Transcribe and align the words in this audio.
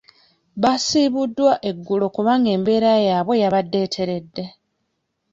Baasiibuddwa 0.61 1.53
eggulo 1.69 2.05
kubanga 2.15 2.49
embeera 2.55 2.91
yaabwe 3.07 3.35
yabadde 3.43 3.77
etteredde. 3.85 4.45